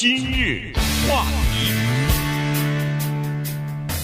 [0.00, 0.72] 今日
[1.06, 1.74] 话题，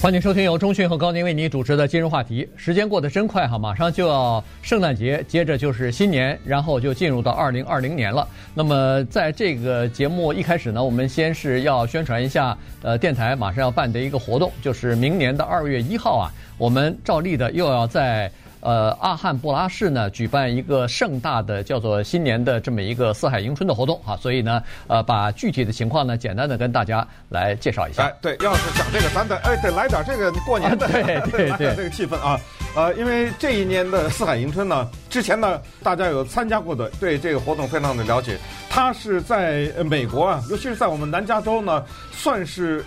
[0.00, 2.48] 欢迎收听由中讯和高宁为你主持的今日话题。
[2.54, 8.24] 时间过得真快哈，马上就要圣诞节，接着就是新年，然后就进入到二零二零年了。
[8.54, 18.30] 那么在这个节目一开始呢，我们先是要宣传一下，呃，电台马上要办的一个活动，就是明年的二月一号啊，我们照例的又要在。
[18.60, 28.02] 呃，阿汉布拉市呢举办一个盛大的叫做新年的这么一个四海迎春的活动啊，所以呢，呃，把具体的情况呢简单的跟大家来介绍一下。
[28.02, 32.38] 哎，对，要是讲这个，咱得哎得来点这个过年的，啊、对对对，这个气氛啊。
[32.76, 38.38] 呃，因为这一年的四海迎春呢，之前呢大家有参加过的，对这个活动非常的了解。
[38.68, 42.84] 它是在美国啊，尤其是在我们南加州呢，算是。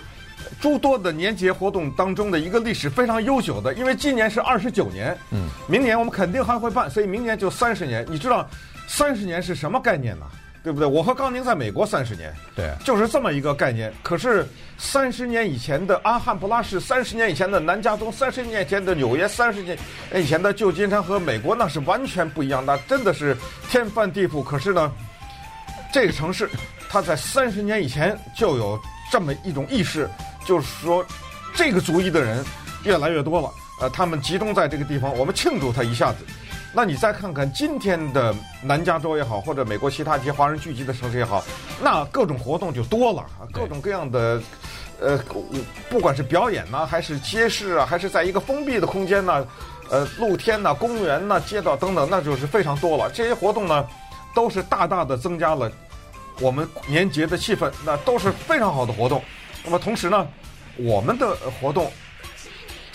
[0.60, 8.06] 诸多的年节活动当中的一个历史非常悠久的，因为今年是二十九年，嗯，明年我们肯定还会办，所以明年就三十年。
[8.08, 8.48] 你知道，
[8.86, 10.26] 三十年是什么概念呢？
[10.62, 10.88] 对不对？
[10.88, 13.92] 我和高宁在美国三十年，对，就是这么一个概念。
[14.02, 14.46] 可是
[14.78, 19.76] 三十年以前的阿汉布拉市，三十年以前的南加州，三十年前的纽约，三十年
[20.14, 23.36] 以前的旧金山和美国，那是完全不一样那，真的是
[23.68, 24.42] 天翻地覆。
[24.42, 24.90] 可是呢，
[25.92, 26.48] 这个城市
[26.88, 28.80] 它在三十年以前就有
[29.12, 30.08] 这么一种意识。
[30.44, 31.04] 就是说，
[31.54, 32.44] 这个族裔的人
[32.84, 33.50] 越来越多了，
[33.80, 36.18] 呃，他们集中在这个地方，我们庆祝他一下子。
[36.76, 41.44] 那你再看看今天的南加州也好，或者美国其他一些华人聚集的城市也好，
[41.80, 44.42] 那各种活动就多了，各种各样的，
[45.00, 45.16] 呃，
[45.88, 49.46] 不管是表演呐，还是街市啊，还是在一个封闭的空间呢，
[49.88, 53.08] 呃，露天呐、公园呐、街道等等，那就是非常多了。
[53.14, 53.86] 这些活动呢，
[54.34, 55.70] 都是大大的增加了
[56.40, 59.22] 我们年节的气氛，那都是非常好的活动。
[59.64, 60.28] 那么同时呢，
[60.76, 61.90] 我们的活动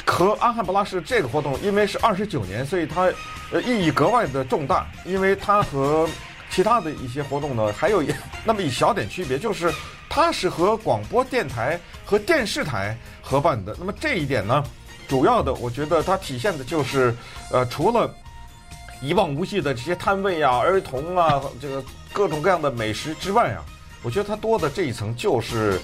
[0.06, 3.12] 和阿汉布拉市这个活动，因为是二十九年，所以它
[3.52, 4.88] 呃意义格外的重大。
[5.04, 6.08] 因为它和
[6.50, 8.14] 其他的一些活动呢，还有一
[8.46, 9.74] 那么一小点区别，就是
[10.08, 13.76] 它是和广播电台和电视台合办的。
[13.80, 14.64] 那么这一点呢，
[15.08, 17.16] 主要的我觉得它体现的就是，
[17.52, 18.14] 呃，除了
[19.02, 21.84] 一望无际的这些摊位啊、儿童啊、这个
[22.14, 23.66] 各种各样的美食之外啊，
[24.04, 25.80] 我觉得它多的这一层就是。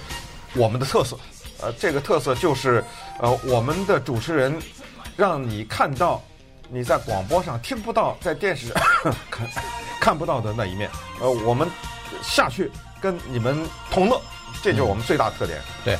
[0.55, 1.17] 我们的特色，
[1.61, 2.83] 呃，这个特色就是，
[3.19, 4.55] 呃，我们的主持人
[5.17, 6.21] 让你看到
[6.69, 8.75] 你在广播上听不到，在电视上
[9.29, 9.47] 看
[9.99, 10.89] 看不到的那一面。
[11.19, 11.67] 呃，我们
[12.23, 12.71] 下去
[13.01, 14.21] 跟你们同乐，
[14.63, 15.59] 这就是我们最大特点。
[15.83, 15.97] 对，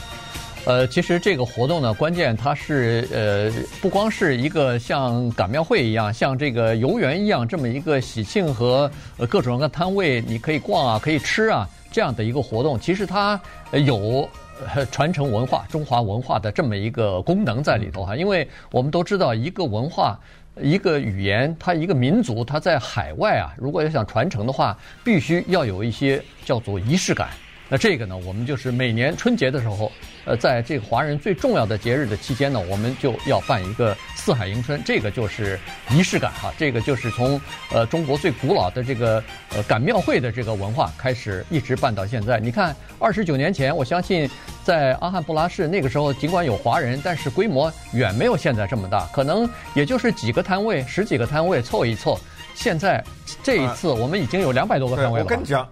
[0.65, 3.51] 呃，其实这个活动呢，关键它是呃，
[3.81, 12.79] 不光是一个像赶庙会一样，像这个游园一样这么一个喜庆和呃各种各样的摊位，你可以逛啊，可以吃啊这样的一个活动。
[12.79, 13.37] 其实它
[13.71, 14.29] 有。
[14.73, 20.17] 呃，传承文化、中华文化的这么一个功能在里头哈，因为我们都知道，一个文化、
[20.61, 27.29] 一个语言，它一个民族，它在海外啊，如果要想传承的话，必须要有一些叫做仪式感。
[27.67, 29.91] 那这个呢，我们就是每年春节的时候，
[30.25, 35.59] 呃，在这个华人最重要的节日的期间呢，我们就要办一个四海迎春，这个就是
[35.89, 37.41] 仪式感哈，这个就是从
[37.73, 39.23] 呃中国最古老的这个
[39.55, 42.39] 呃赶庙会的这个文化开始，一直办到现在。
[42.39, 44.29] 你看，二十九年前，我相信
[44.63, 52.19] 在阿汉布拉市那个时候，尽管有华人，但是规模远没有现在这么大，可能也就是几个摊位，十几个摊位凑一凑。
[52.53, 53.03] 现在
[53.43, 55.25] 这一次，我们已经有两百多个摊位了。
[55.25, 55.67] 我跟你讲。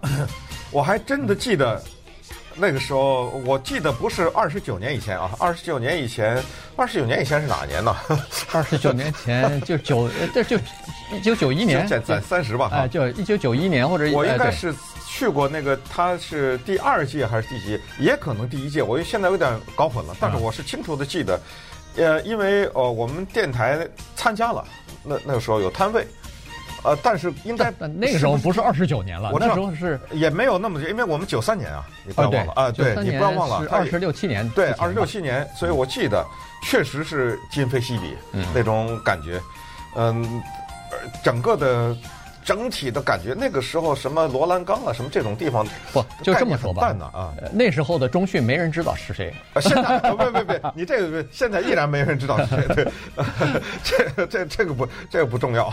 [0.74, 1.80] 我还真的记得，
[2.56, 6.42] 那个时候，我记得不是二十九年以前啊，二十九年以前，
[6.74, 7.96] 二十九年以前是哪年呢？
[8.50, 10.58] 二十九年前就九，这就
[11.12, 12.68] 一九九一年，在在三十吧？
[12.72, 14.74] 哎，就一九九一年或者我应该是
[15.06, 17.80] 去过那个，他是第二届还是第几？
[18.00, 20.16] 也可能第一届，我现在有点搞混了。
[20.18, 21.40] 但是我是清楚的记得，
[21.94, 24.66] 呃，因为呃，我们电台参加了，
[25.04, 26.04] 那那个时候有摊位。
[26.84, 36.24] 呃，但是应该那个时候不是二十九年了，我那时候是也没有那么久，因为我们九三年啊，你不要忘了啊，对，你不要忘了，是二十六七年，对，二十六七年，所以我记得
[36.62, 38.14] 确实是今非昔比
[38.54, 39.40] 那种感觉，
[39.96, 40.42] 嗯，
[41.24, 41.96] 整个的。
[42.44, 46.92] 整体的感觉，那个时候什么罗兰岗啊，什么这种地方，不就这么说吧？
[46.92, 49.32] 呢啊，那时候的中讯没人知道是谁。
[49.60, 52.66] 现在不不不， 你这个现在依然没人知道是谁。
[52.74, 52.88] 对，
[53.82, 55.72] 这这这个不这个不重要。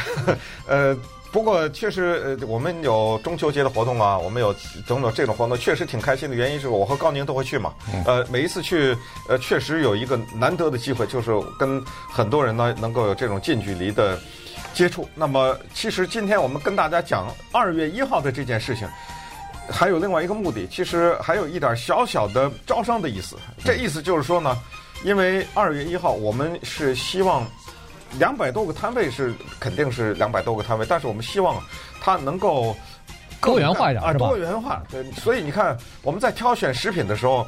[0.66, 0.96] 呃，
[1.30, 4.52] 不过确实，呃，我们有中秋节的活动啊，我们有
[4.86, 6.34] 种种这种活动，确实挺开心的。
[6.34, 7.74] 原因是我和高宁都会去嘛。
[8.06, 8.96] 呃，每一次去，
[9.28, 14.18] 呃，确实有一个难得的机会，就是跟很多人呢能够有这种近距离的。
[14.78, 15.08] 接触。
[15.12, 18.86] 那么，其实今天我们跟大家讲二月一号的这件事情，
[19.68, 23.36] 还有另外一个目的，其实还有一点小小的招商的意思。
[23.64, 24.56] 这意思就是说呢，
[25.02, 27.44] 因为二月一号我们是希望
[28.20, 31.60] 两百多个摊位是肯定是两百多个摊位，但是我们希望
[32.00, 32.72] 它能够
[33.40, 34.80] 多元化一点啊，多元化。
[34.88, 37.44] 对，所以你看我们在挑选食品的时候，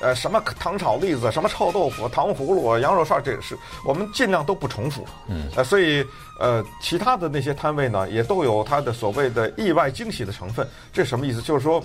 [0.00, 5.06] 呃，什么糖炒栗子，什么臭豆腐、糖葫芦、羊肉串，这个是我们尽量都不重复。
[5.28, 6.04] 嗯，呃，所以
[6.38, 10.68] 呃，其他的那些摊位呢，也都有它的所谓的意外惊喜的成分。
[10.92, 11.40] 这是什么意思？
[11.40, 11.82] 就是说，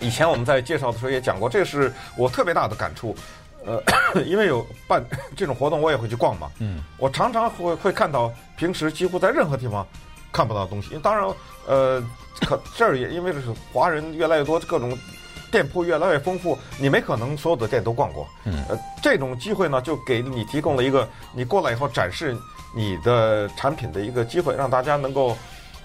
[0.00, 3.14] 以前我们在介绍的时候也讲过，这是我特别大的感触。
[3.66, 3.80] 呃，
[4.24, 5.04] 因为有办
[5.36, 6.50] 这种活动，我也会去逛嘛。
[6.58, 9.86] 嗯，我常常会会看到平时几乎在任何地方
[10.32, 10.98] 看不到的东西。
[11.02, 11.28] 当然，
[11.66, 12.02] 呃，
[12.40, 14.96] 可这儿也因为这是华人越来越多，各种
[15.50, 18.28] 店铺越来越丰富，你没可能所有的店都逛过。
[18.44, 22.36] 嗯，呃，这种机会呢，就给你提供了一个你过来以后展示
[22.74, 25.36] 你的产品的一个机会，让大家能够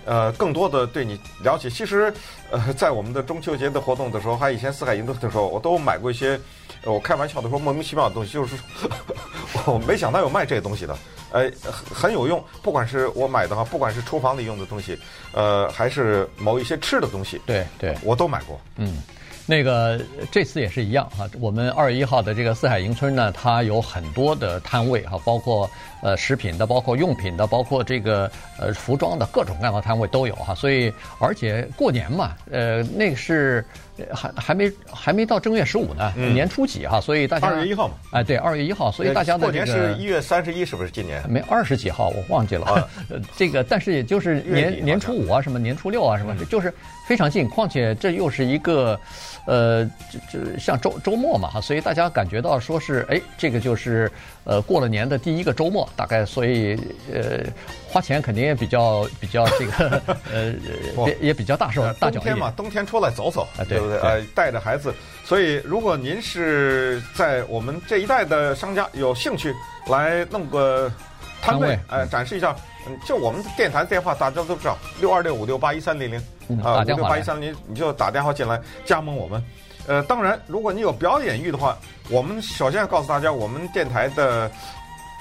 [0.06, 1.70] 呃更多的对你了解。
[1.70, 2.14] 其实，
[2.52, 6.40] 呃，在我们的中秋节的活动的时候，还有以前四海银都的时候，我都买过一些。
[6.84, 8.56] 我开玩笑的说，莫名其妙的东西，就是
[9.66, 10.96] 我没想到有卖这些东西的，
[11.32, 11.50] 呃，
[11.92, 12.44] 很有用。
[12.62, 14.96] 不管是我买的哈，不管是厨房里用的东西，
[15.32, 18.62] 呃，还是某一些吃的东西，对对，我都买过。
[18.76, 19.02] 嗯，
[19.45, 20.00] 那个
[20.31, 21.30] 这次也是一样哈。
[21.39, 25.69] 我们二月一号的这个四海迎春呢，它有很多的摊位哈，包括
[26.01, 30.56] 呃食品的，包括用品的，包括这个呃服装的各种各样的摊位都有哈。
[30.56, 33.63] 所以而且过年嘛，呃，那个是。
[34.13, 41.24] 还还没还没到正月十五呢，嗯、年初几哈，所以大家二月一号嘛，哎对，二月一号，所以大家的、这个、过年是一月三十一，是不是今年？
[41.30, 42.65] 没二十几号，我忘记了。
[42.65, 42.86] 啊、
[43.38, 46.74] 这个但是也就是年年初五啊，什么年初六啊，什么，嗯、就是
[47.07, 47.47] 非常近。
[47.47, 49.00] 况且这又是一个，
[49.45, 54.12] 呃，就就像周周末嘛哈，所以大家感觉到说是哎，这个就是
[54.44, 56.75] 呃过了年的第一个周末，大概所以
[57.13, 57.44] 呃
[57.88, 60.01] 花钱肯定也比较比较这个
[60.33, 60.53] 呃
[61.07, 62.19] 也也比较大手大脚。
[62.19, 63.77] 冬天嘛，冬天出来走走啊，对。
[63.77, 63.97] 对不对？
[64.00, 64.94] 呃，带着孩子，
[65.24, 69.53] 所以如果您是在我们这一代的商家有兴趣
[69.88, 70.92] 来弄个
[71.45, 72.56] 摊位，呃，展示一下，
[72.88, 76.19] 嗯，就我们的电台电话大家都知道，六二六五六八一三零零，
[76.63, 79.44] 啊，五六八一三零，你就打电话进来加盟我们。
[79.88, 81.77] 呃，当然，如果你有表演欲的话，
[82.09, 84.50] 我们首先要告诉大家，我们电台的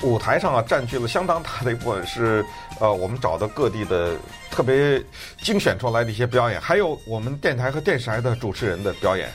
[0.02, 2.44] 舞台上啊，占据了相当大的一部分是
[2.80, 4.16] 呃，我们找的各地的。
[4.50, 5.02] 特别
[5.42, 9.28] 精选出来的一些表演，还有我们电台和电视台的主持人的表演。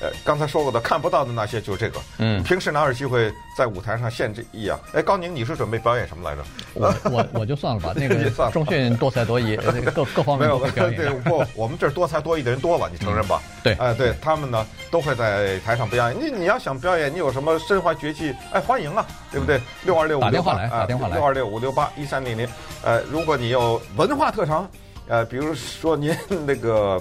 [0.00, 2.00] 呃，刚才说过的看不到的那些，就是这个。
[2.18, 4.78] 嗯，平时哪有机会在舞台上献这艺啊？
[4.92, 6.44] 哎，高宁，你是准备表演什么来着？
[6.74, 9.56] 我我我就算了吧，那个 中迅多才多艺，
[9.94, 10.98] 各各方面都表演。
[10.98, 13.40] 没有，对，不，我们这儿多才多艺的人多了，你承认吧？
[13.62, 16.20] 对，哎，对他们呢，都会在台上表演。
[16.20, 19.60] 你你要想表演，你有什么身怀绝技，哎，欢迎啊，对不对？
[19.84, 22.48] 六二六五打电话来，打电话来，六二六五六八一三零零。
[22.82, 24.68] 呃，如果你有文化特长。
[25.06, 26.98] 呃，比如说您那个，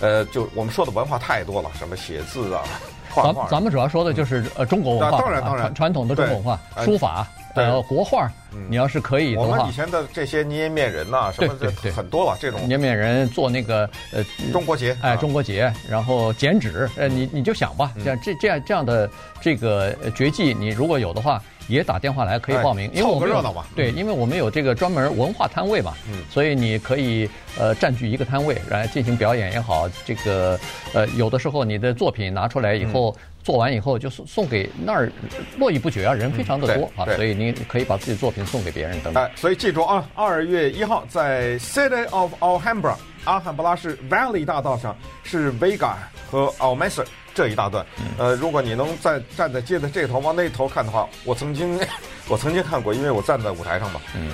[0.00, 2.62] 呃，就我们说的文化太多了，什么写字啊，
[3.10, 3.42] 画画。
[3.44, 5.74] 咱咱们主要说的就是呃中国文化，当然当然。
[5.74, 8.30] 传统的中国文化，书法，呃国画，
[8.68, 9.46] 你要是可以的话。
[9.48, 12.60] 我们以前的这些捏面人呐，什么的很多了，这种。
[12.68, 19.08] 捏面人做那个呃中国结，哎中国结，然后剪纸，呃你你就想吧，像这这样这样的
[19.40, 21.42] 这个绝技，你如果有的话。
[21.68, 27.28] 也打电话来可以报名，因为我们有对，因为我们有这个专门文化摊位嘛，嗯，所以你可以
[27.58, 30.58] 呃占据一个摊位来进行表演也好，这个
[30.92, 35.10] 呃有的时候你的作品拿出来以后做完以后就送送给那儿
[35.56, 39.22] 络绎不绝啊，人非常的多啊，所以您可以把自己作品送给别人等等。
[39.22, 42.94] 哎，所以记住啊，二月一号在 City of Alhambra
[43.26, 45.92] 阿罕布拉市 Valley 大道上是 Vega
[46.30, 47.04] 和 Almanzar。
[47.34, 47.84] 这一大段，
[48.16, 51.78] 呃，如果你能在站在街的这头往那头看的话，我曾经，
[52.28, 54.30] 我曾经看过，因为我站在舞台上嘛，嗯，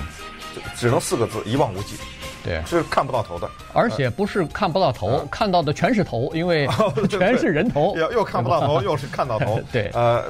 [0.77, 1.97] 只能四个字，一望无际，
[2.43, 6.67] 对，是看不到头的，而且不是看不到头，看到的全是头，因为
[7.09, 10.25] 全是人头，又又看不到头， 又是看到头，对，呃，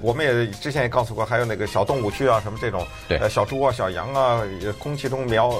[0.00, 4.42] 我们也之前也告诉过，还有那个小动物区啊，什么这种，对，小猪啊、小羊啊，
[4.78, 5.52] 空气中苗，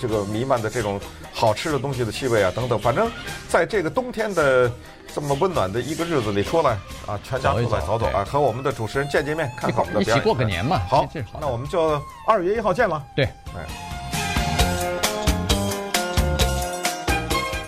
[0.00, 1.00] 这个弥漫的这种
[1.32, 3.10] 好吃的东西的气味啊，等等，反正
[3.48, 4.70] 在这个冬天的。
[5.14, 6.72] 这么温暖的一个日子里出来
[7.06, 10.78] 啊，全家出来走走啊，和我们的主持人见见面，看看我们的表演，一起过个年嘛。
[10.86, 11.08] 好，
[11.40, 13.02] 那我们就二月一号见了。
[13.16, 13.24] 对，
[13.56, 13.87] 哎。